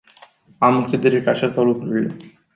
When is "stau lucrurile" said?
1.51-2.15